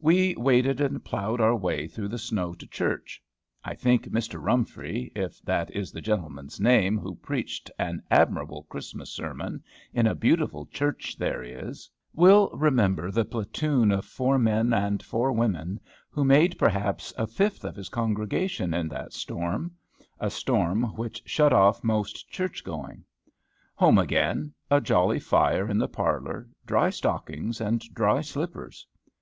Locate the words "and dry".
27.60-28.22